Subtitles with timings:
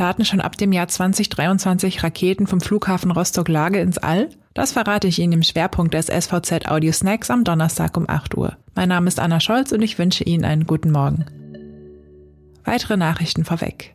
[0.00, 4.30] Starten schon ab dem Jahr 2023 Raketen vom Flughafen Rostock-Lage ins All?
[4.54, 8.56] Das verrate ich Ihnen im Schwerpunkt des SVZ Audio Snacks am Donnerstag um 8 Uhr.
[8.74, 11.26] Mein Name ist Anna Scholz und ich wünsche Ihnen einen guten Morgen.
[12.64, 13.94] Weitere Nachrichten vorweg.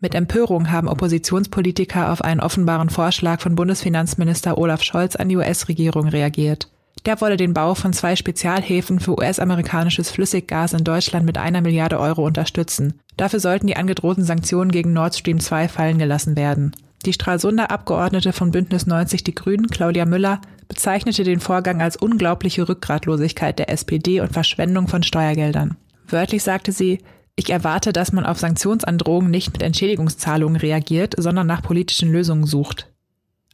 [0.00, 6.08] Mit Empörung haben Oppositionspolitiker auf einen offenbaren Vorschlag von Bundesfinanzminister Olaf Scholz an die US-Regierung
[6.08, 6.70] reagiert.
[7.04, 11.98] Der wolle den Bau von zwei Spezialhäfen für US-amerikanisches Flüssiggas in Deutschland mit einer Milliarde
[11.98, 12.94] Euro unterstützen.
[13.16, 16.72] Dafür sollten die angedrohten Sanktionen gegen Nord Stream 2 fallen gelassen werden.
[17.04, 22.68] Die Stralsunder Abgeordnete von Bündnis 90 Die Grünen, Claudia Müller, bezeichnete den Vorgang als unglaubliche
[22.68, 25.76] Rückgratlosigkeit der SPD und Verschwendung von Steuergeldern.
[26.06, 27.00] Wörtlich sagte sie,
[27.34, 32.91] ich erwarte, dass man auf Sanktionsandrohungen nicht mit Entschädigungszahlungen reagiert, sondern nach politischen Lösungen sucht.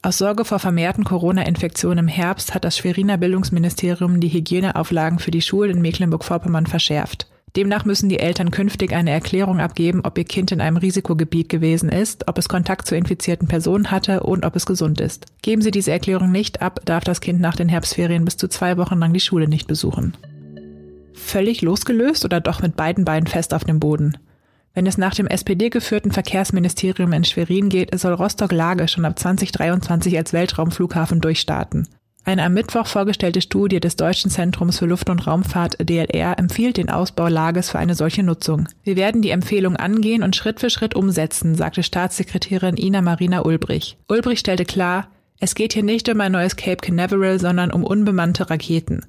[0.00, 5.42] Aus Sorge vor vermehrten Corona-Infektionen im Herbst hat das Schweriner Bildungsministerium die Hygieneauflagen für die
[5.42, 7.26] Schulen in Mecklenburg-Vorpommern verschärft.
[7.56, 11.88] Demnach müssen die Eltern künftig eine Erklärung abgeben, ob ihr Kind in einem Risikogebiet gewesen
[11.88, 15.26] ist, ob es Kontakt zu infizierten Personen hatte und ob es gesund ist.
[15.42, 18.76] Geben Sie diese Erklärung nicht ab, darf das Kind nach den Herbstferien bis zu zwei
[18.76, 20.16] Wochen lang die Schule nicht besuchen.
[21.12, 24.16] Völlig losgelöst oder doch mit beiden Beinen fest auf dem Boden?
[24.78, 30.32] Wenn es nach dem SPD-geführten Verkehrsministerium in Schwerin geht, soll Rostock-Lage schon ab 2023 als
[30.32, 31.88] Weltraumflughafen durchstarten.
[32.24, 36.90] Eine am Mittwoch vorgestellte Studie des Deutschen Zentrums für Luft- und Raumfahrt DLR empfiehlt den
[36.90, 38.68] Ausbau Lages für eine solche Nutzung.
[38.84, 43.96] Wir werden die Empfehlung angehen und Schritt für Schritt umsetzen, sagte Staatssekretärin Ina Marina Ulbrich.
[44.06, 45.08] Ulbrich stellte klar,
[45.40, 49.04] es geht hier nicht um ein neues Cape Canaveral, sondern um unbemannte Raketen.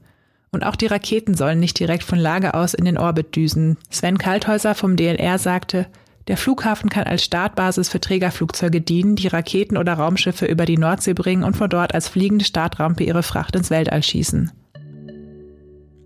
[0.51, 3.77] Und auch die Raketen sollen nicht direkt von Lage aus in den Orbit düsen.
[3.89, 5.87] Sven Kalthäuser vom DLR sagte,
[6.27, 11.13] der Flughafen kann als Startbasis für Trägerflugzeuge dienen, die Raketen oder Raumschiffe über die Nordsee
[11.13, 14.51] bringen und von dort als fliegende Startrampe ihre Fracht ins Weltall schießen.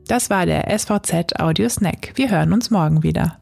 [0.07, 2.13] Das war der SVZ Audio Snack.
[2.15, 3.37] Wir hören uns morgen wieder.